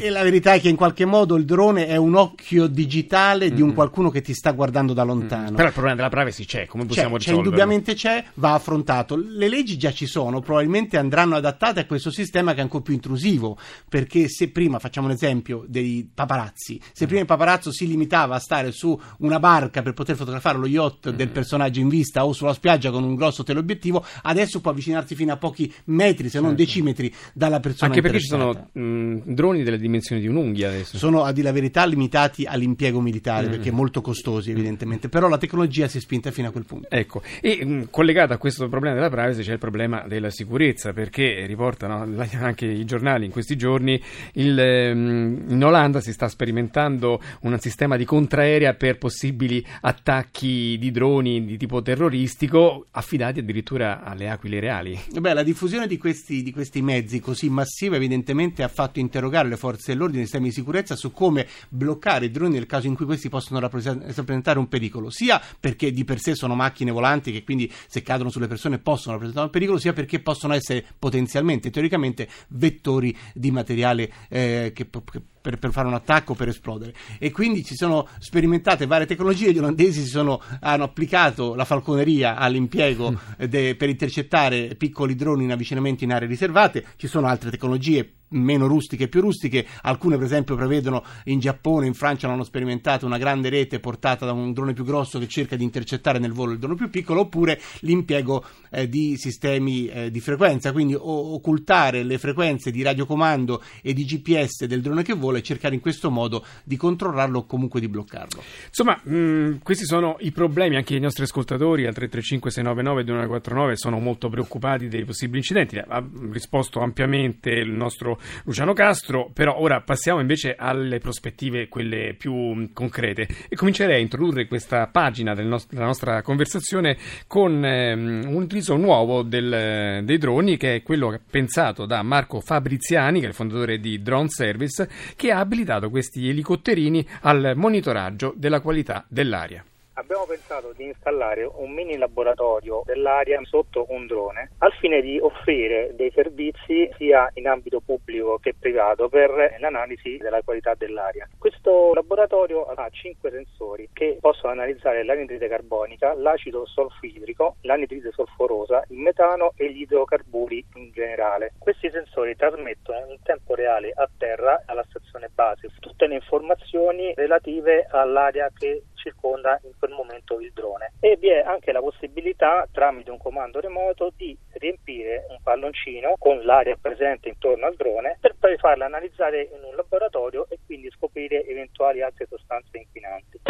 e 0.00 0.10
la 0.10 0.24
verità 0.24 0.54
è 0.54 0.60
che 0.60 0.68
in 0.68 0.74
qualche 0.74 1.04
modo 1.04 1.36
il 1.36 1.44
drone 1.44 1.86
è 1.86 1.94
un 1.94 2.16
occhio 2.16 2.66
digitale 2.66 3.46
mm-hmm. 3.46 3.54
di 3.54 3.62
un 3.62 3.68
mm. 3.68 3.74
qualcuno 3.74 4.10
che 4.10 4.20
ti 4.20 4.34
sta 4.34 4.50
guardando 4.50 4.94
da 4.94 5.04
lontano. 5.04 5.44
Mm-hmm. 5.44 5.54
Però 5.54 5.68
il 5.68 5.74
problema 5.74 5.94
della 5.94 6.08
privacy 6.08 6.44
c'è, 6.44 6.66
come 6.66 6.86
possiamo 6.86 7.18
c'è, 7.18 7.30
risolverlo? 7.30 7.50
C'è, 7.50 7.56
indubbiamente 7.56 7.94
c'è, 7.94 8.24
va 8.34 8.54
affrontato. 8.54 9.14
Le 9.14 9.48
leggi 9.48 9.78
già 9.78 9.92
ci 9.92 10.06
sono, 10.06 10.40
probabilmente 10.40 10.96
andranno 10.96 11.36
adattate 11.36 11.78
a 11.78 11.86
questo 11.86 12.10
sistema 12.10 12.50
che 12.50 12.58
è 12.58 12.62
ancora 12.62 12.82
più 12.82 12.94
intrusivo 12.94 13.42
intrusivo, 13.44 13.58
perché 13.88 14.28
se 14.28 14.48
prima, 14.48 14.78
facciamo 14.78 15.06
un 15.06 15.12
esempio 15.12 15.64
dei 15.68 16.08
paparazzi, 16.12 16.80
se 16.92 17.06
prima 17.06 17.20
il 17.20 17.26
paparazzo 17.26 17.70
si 17.70 17.86
limitava 17.86 18.36
a 18.36 18.38
stare 18.38 18.72
su 18.72 18.98
una 19.18 19.38
barca 19.38 19.82
per 19.82 19.92
poter 19.92 20.16
fotografare 20.16 20.58
lo 20.58 20.66
yacht 20.66 21.10
del 21.10 21.28
personaggio 21.28 21.80
in 21.80 21.88
vista 21.88 22.24
o 22.24 22.32
sulla 22.32 22.54
spiaggia 22.54 22.90
con 22.90 23.04
un 23.04 23.14
grosso 23.14 23.42
teleobiettivo, 23.42 24.04
adesso 24.22 24.60
può 24.60 24.70
avvicinarsi 24.70 25.14
fino 25.14 25.32
a 25.32 25.36
pochi 25.36 25.72
metri, 25.86 26.28
se 26.28 26.40
non 26.40 26.56
certo. 26.56 26.64
decimetri, 26.64 27.14
dalla 27.32 27.60
persona 27.60 27.90
Anche 27.90 28.02
perché 28.02 28.20
ci 28.20 28.26
sono 28.26 28.68
mh, 28.72 29.22
droni 29.24 29.62
delle 29.62 29.78
dimensioni 29.78 30.20
di 30.20 30.28
un'unghia 30.28 30.68
adesso. 30.68 30.96
Sono, 30.96 31.22
a 31.22 31.32
dire 31.32 31.48
la 31.48 31.52
verità, 31.52 31.84
limitati 31.84 32.44
all'impiego 32.44 33.00
militare, 33.00 33.48
mm. 33.48 33.50
perché 33.50 33.70
molto 33.70 34.00
costosi 34.00 34.50
evidentemente, 34.50 35.08
però 35.08 35.28
la 35.28 35.38
tecnologia 35.38 35.88
si 35.88 35.98
è 35.98 36.00
spinta 36.00 36.30
fino 36.30 36.48
a 36.48 36.50
quel 36.50 36.64
punto. 36.64 36.88
Ecco, 36.90 37.22
e 37.40 37.64
mh, 37.64 37.88
collegato 37.90 38.32
a 38.32 38.38
questo 38.38 38.68
problema 38.68 38.94
della 38.94 39.10
privacy 39.10 39.42
c'è 39.42 39.52
il 39.52 39.58
problema 39.58 40.04
della 40.06 40.30
sicurezza, 40.30 40.92
perché 40.92 41.44
riportano 41.46 42.04
anche 42.40 42.66
i 42.66 42.84
giornali 42.84 43.23
in 43.24 43.30
questi 43.30 43.56
giorni 43.56 44.00
il, 44.34 44.58
ehm, 44.58 45.44
in 45.48 45.64
Olanda 45.64 46.00
si 46.00 46.12
sta 46.12 46.28
sperimentando 46.28 47.20
un 47.42 47.58
sistema 47.58 47.96
di 47.96 48.04
contraerea 48.04 48.74
per 48.74 48.98
possibili 48.98 49.64
attacchi 49.80 50.76
di 50.78 50.90
droni 50.90 51.44
di 51.44 51.56
tipo 51.56 51.82
terroristico 51.82 52.86
affidati 52.90 53.40
addirittura 53.40 54.02
alle 54.02 54.28
aquile 54.28 54.60
reali. 54.60 54.98
Beh, 55.18 55.34
la 55.34 55.42
diffusione 55.42 55.86
di 55.86 55.98
questi, 55.98 56.42
di 56.42 56.52
questi 56.52 56.82
mezzi 56.82 57.20
così 57.20 57.48
massiva 57.48 57.96
evidentemente 57.96 58.62
ha 58.62 58.68
fatto 58.68 58.98
interrogare 58.98 59.48
le 59.48 59.56
forze 59.56 59.92
dell'ordine 59.92 60.20
e 60.20 60.22
i 60.22 60.24
sistemi 60.26 60.48
di 60.48 60.54
sicurezza 60.54 60.96
su 60.96 61.12
come 61.12 61.46
bloccare 61.68 62.26
i 62.26 62.30
droni 62.30 62.54
nel 62.54 62.66
caso 62.66 62.86
in 62.86 62.94
cui 62.94 63.04
questi 63.04 63.28
possono 63.28 63.60
rappresentare 63.60 64.58
un 64.58 64.68
pericolo, 64.68 65.10
sia 65.10 65.40
perché 65.58 65.92
di 65.92 66.04
per 66.04 66.18
sé 66.18 66.34
sono 66.34 66.54
macchine 66.54 66.90
volanti 66.90 67.32
che 67.32 67.44
quindi 67.44 67.70
se 67.86 68.02
cadono 68.02 68.30
sulle 68.30 68.46
persone 68.46 68.78
possono 68.78 69.12
rappresentare 69.12 69.46
un 69.46 69.52
pericolo, 69.52 69.78
sia 69.78 69.92
perché 69.92 70.20
possono 70.20 70.54
essere 70.54 70.84
potenzialmente, 70.98 71.70
teoricamente, 71.70 72.28
vettori 72.48 73.13
di 73.34 73.50
materiale 73.50 74.12
eh, 74.28 74.72
che, 74.74 74.88
che 74.88 75.22
per, 75.44 75.58
per, 75.58 75.72
fare 75.72 75.86
un 75.86 75.92
attacco, 75.92 76.32
per 76.32 76.48
esplodere. 76.48 76.94
E 77.18 77.30
quindi 77.30 77.62
ci 77.62 77.76
sono 77.76 78.08
sperimentate 78.18 78.86
varie 78.86 79.04
tecnologie, 79.04 79.52
gli 79.52 79.58
olandesi 79.58 80.06
sono, 80.06 80.40
hanno 80.60 80.84
applicato 80.84 81.54
la 81.54 81.66
falconeria 81.66 82.36
all'impiego 82.36 83.10
mm. 83.10 83.44
de, 83.44 83.76
per 83.76 83.90
intercettare 83.90 84.74
piccoli 84.74 85.14
droni 85.14 85.44
in 85.44 85.52
avvicinamento 85.52 86.02
in 86.02 86.14
aree 86.14 86.26
riservate, 86.26 86.82
ci 86.96 87.08
sono 87.08 87.26
altre 87.26 87.50
tecnologie 87.50 88.14
meno 88.34 88.66
rustiche 88.66 89.04
e 89.04 89.08
più 89.08 89.20
rustiche, 89.20 89.66
alcune 89.82 90.16
per 90.16 90.26
esempio 90.26 90.56
prevedono 90.56 91.04
in 91.24 91.38
Giappone, 91.38 91.86
in 91.86 91.94
Francia 91.94 92.28
hanno 92.28 92.44
sperimentato 92.44 93.06
una 93.06 93.18
grande 93.18 93.48
rete 93.48 93.80
portata 93.80 94.24
da 94.26 94.32
un 94.32 94.52
drone 94.52 94.72
più 94.72 94.84
grosso 94.84 95.18
che 95.18 95.28
cerca 95.28 95.56
di 95.56 95.64
intercettare 95.64 96.18
nel 96.18 96.32
volo 96.32 96.52
il 96.52 96.58
drone 96.58 96.74
più 96.74 96.90
piccolo, 96.90 97.20
oppure 97.20 97.60
l'impiego 97.80 98.44
eh, 98.70 98.88
di 98.88 99.16
sistemi 99.16 99.86
eh, 99.86 100.10
di 100.10 100.20
frequenza, 100.20 100.72
quindi 100.72 100.94
o- 100.94 101.34
occultare 101.34 102.02
le 102.02 102.18
frequenze 102.18 102.70
di 102.70 102.82
radiocomando 102.82 103.62
e 103.82 103.92
di 103.92 104.04
GPS 104.04 104.64
del 104.64 104.80
drone 104.80 105.02
che 105.02 105.14
vola 105.14 105.33
e 105.36 105.42
cercare 105.42 105.74
in 105.74 105.80
questo 105.80 106.10
modo 106.10 106.44
di 106.64 106.76
controllarlo 106.76 107.40
o 107.40 107.46
comunque 107.46 107.80
di 107.80 107.88
bloccarlo. 107.88 108.42
Insomma, 108.68 109.00
mh, 109.02 109.16
mm, 109.16 109.54
questi 109.62 109.84
sono 109.84 110.16
i 110.20 110.32
problemi, 110.32 110.76
anche 110.76 110.94
i 110.94 111.00
nostri 111.00 111.24
ascoltatori 111.24 111.86
al 111.86 111.94
335 111.94 112.50
699 112.50 113.04
2949 113.04 113.76
sono 113.76 113.98
molto 113.98 114.28
preoccupati 114.28 114.88
dei 114.88 115.04
possibili 115.04 115.38
incidenti, 115.38 115.78
ha 115.78 116.04
risposto 116.30 116.80
ampiamente 116.80 117.50
il 117.50 117.70
nostro 117.70 118.18
Luciano 118.44 118.72
Castro, 118.72 119.30
però 119.32 119.58
ora 119.58 119.80
passiamo 119.80 120.20
invece 120.20 120.54
alle 120.56 120.98
prospettive, 120.98 121.68
quelle 121.68 122.14
più 122.16 122.70
concrete 122.72 123.28
e 123.48 123.56
comincerei 123.56 123.96
a 123.96 123.98
introdurre 123.98 124.46
questa 124.46 124.86
pagina 124.86 125.34
del 125.34 125.46
nost- 125.46 125.72
della 125.72 125.86
nostra 125.86 126.22
conversazione 126.22 126.96
con 127.26 127.64
ehm, 127.64 128.24
un 128.26 128.42
utilizzo 128.42 128.76
nuovo 128.76 129.22
del, 129.22 130.02
dei 130.04 130.18
droni 130.18 130.56
che 130.56 130.76
è 130.76 130.82
quello 130.82 131.18
pensato 131.30 131.86
da 131.86 132.02
Marco 132.02 132.40
Fabriziani, 132.40 133.20
che 133.20 133.26
è 133.26 133.28
il 133.28 133.34
fondatore 133.34 133.78
di 133.78 134.02
Drone 134.02 134.28
Service, 134.28 134.88
che 135.24 135.32
ha 135.32 135.38
abilitato 135.38 135.88
questi 135.88 136.28
elicotterini 136.28 137.08
al 137.22 137.54
monitoraggio 137.56 138.34
della 138.36 138.60
qualità 138.60 139.06
dell'aria. 139.08 139.64
Abbiamo 139.94 140.26
pensato 140.26 140.43
di 140.76 140.84
installare 140.84 141.44
un 141.44 141.72
mini 141.72 141.96
laboratorio 141.96 142.82
dell'aria 142.84 143.40
sotto 143.44 143.86
un 143.88 144.06
drone 144.06 144.50
al 144.58 144.72
fine 144.74 145.00
di 145.00 145.18
offrire 145.18 145.94
dei 145.94 146.10
servizi 146.14 146.88
sia 146.96 147.28
in 147.34 147.48
ambito 147.48 147.80
pubblico 147.80 148.38
che 148.38 148.54
privato 148.58 149.08
per 149.08 149.56
l'analisi 149.58 150.16
della 150.16 150.42
qualità 150.42 150.74
dell'aria. 150.74 151.28
Questo 151.38 151.92
laboratorio 151.92 152.64
ha 152.64 152.88
cinque 152.90 153.30
sensori 153.30 153.88
che 153.92 154.18
possono 154.20 154.52
analizzare 154.52 155.04
l'anidride 155.04 155.48
carbonica, 155.48 156.14
l'acido 156.14 156.66
solfidrico, 156.66 157.56
l'anidride 157.62 158.12
solforosa, 158.12 158.84
il 158.88 158.98
metano 158.98 159.52
e 159.56 159.72
gli 159.72 159.82
idrocarburi 159.82 160.64
in 160.74 160.90
generale. 160.92 161.52
Questi 161.58 161.90
sensori 161.90 162.36
trasmettono 162.36 163.06
in 163.10 163.18
tempo 163.22 163.54
reale 163.54 163.90
a 163.94 164.08
terra 164.16 164.62
alla 164.66 164.84
stazione 164.88 165.28
base 165.34 165.68
tutte 165.80 166.06
le 166.06 166.14
informazioni 166.14 167.12
relative 167.14 167.86
all'aria 167.90 168.50
che 168.56 168.84
circonda 168.94 169.60
in 169.64 169.72
quel 169.78 169.92
momento 169.92 170.38
il 170.44 170.52
drone. 170.52 170.92
E 171.00 171.16
vi 171.16 171.28
è 171.28 171.40
anche 171.40 171.72
la 171.72 171.80
possibilità, 171.80 172.66
tramite 172.70 173.10
un 173.10 173.18
comando 173.18 173.60
remoto, 173.60 174.12
di 174.16 174.36
riempire 174.52 175.26
un 175.28 175.38
palloncino 175.42 176.14
con 176.18 176.42
l'aria 176.44 176.76
presente 176.80 177.28
intorno 177.28 177.66
al 177.66 177.74
drone 177.74 178.18
per 178.20 178.36
poi 178.38 178.56
farla 178.56 178.86
analizzare 178.86 179.42
in 179.42 179.64
un 179.64 179.74
laboratorio 179.74 180.46
e 180.48 180.58
quindi 180.64 180.90
scoprire 180.90 181.44
eventuali 181.46 182.02
altre 182.02 182.26
sostanze 182.26 182.78
inquinanti. 182.78 183.40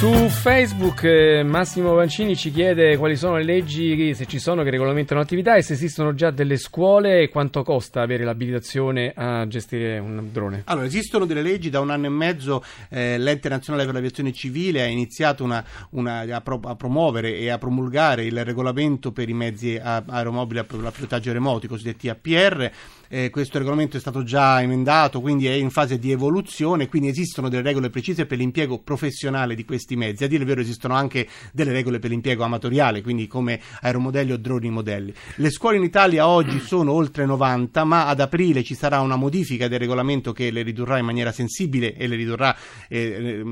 Su 0.00 0.30
Facebook 0.30 1.02
eh, 1.02 1.42
Massimo 1.42 1.92
Vancini 1.92 2.34
ci 2.34 2.50
chiede 2.50 2.96
quali 2.96 3.16
sono 3.16 3.36
le 3.36 3.44
leggi, 3.44 4.14
se 4.14 4.24
ci 4.24 4.38
sono, 4.38 4.62
che 4.62 4.70
regolamentano 4.70 5.20
l'attività 5.20 5.56
e 5.56 5.62
se 5.62 5.74
esistono 5.74 6.14
già 6.14 6.30
delle 6.30 6.56
scuole 6.56 7.20
e 7.20 7.28
quanto 7.28 7.62
costa 7.62 8.00
avere 8.00 8.24
l'abilitazione 8.24 9.12
a 9.14 9.46
gestire 9.46 9.98
un 9.98 10.30
drone. 10.32 10.62
Allora, 10.64 10.86
esistono 10.86 11.26
delle 11.26 11.42
leggi, 11.42 11.68
da 11.68 11.80
un 11.80 11.90
anno 11.90 12.06
e 12.06 12.08
mezzo 12.08 12.64
eh, 12.88 13.18
l'Ente 13.18 13.50
Nazionale 13.50 13.84
per 13.84 13.92
l'Aviazione 13.92 14.32
Civile 14.32 14.80
ha 14.80 14.86
iniziato 14.86 15.44
una, 15.44 15.62
una, 15.90 16.20
a, 16.20 16.40
pro, 16.40 16.58
a, 16.64 16.74
promuovere 16.76 17.36
e 17.36 17.50
a 17.50 17.58
promulgare 17.58 18.24
il 18.24 18.42
regolamento 18.42 19.12
per 19.12 19.28
i 19.28 19.34
mezzi 19.34 19.78
aeromobili 19.78 20.60
a, 20.60 20.66
a 20.66 20.90
pilotaggio 20.90 21.30
remoto, 21.30 21.66
i 21.66 21.68
cosiddetti 21.68 22.08
APR. 22.08 22.70
Eh, 23.12 23.28
questo 23.30 23.58
regolamento 23.58 23.96
è 23.96 24.00
stato 24.00 24.22
già 24.22 24.62
emendato, 24.62 25.20
quindi 25.20 25.48
è 25.48 25.52
in 25.52 25.70
fase 25.70 25.98
di 25.98 26.12
evoluzione, 26.12 26.86
quindi 26.86 27.08
esistono 27.08 27.48
delle 27.48 27.64
regole 27.64 27.90
precise 27.90 28.24
per 28.24 28.38
l'impiego 28.38 28.78
professionale 28.78 29.56
di 29.56 29.64
questi 29.64 29.96
mezzi. 29.96 30.22
A 30.22 30.28
dire 30.28 30.42
il 30.42 30.48
vero 30.48 30.60
esistono 30.60 30.94
anche 30.94 31.26
delle 31.52 31.72
regole 31.72 31.98
per 31.98 32.10
l'impiego 32.10 32.44
amatoriale, 32.44 33.02
quindi 33.02 33.26
come 33.26 33.58
aeromodelli 33.80 34.30
o 34.30 34.36
droni 34.36 34.70
modelli. 34.70 35.12
Le 35.34 35.50
scuole 35.50 35.78
in 35.78 35.82
Italia 35.82 36.28
oggi 36.28 36.60
sono 36.62 36.92
oltre 36.92 37.26
90, 37.26 37.82
ma 37.82 38.06
ad 38.06 38.20
aprile 38.20 38.62
ci 38.62 38.76
sarà 38.76 39.00
una 39.00 39.16
modifica 39.16 39.66
del 39.66 39.80
regolamento 39.80 40.30
che 40.30 40.52
le 40.52 40.62
ridurrà 40.62 40.98
in 40.98 41.06
maniera 41.06 41.32
sensibile 41.32 41.96
e 41.96 42.06
le 42.06 42.14
ridurrà, 42.14 42.56
eh, 42.86 43.42